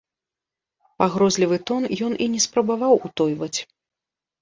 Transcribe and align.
Пагрозлівы 1.03 1.61
тон 1.71 1.83
ён 2.09 2.19
і 2.27 2.31
не 2.35 2.43
спрабаваў 2.49 2.93
утойваць. 3.07 3.55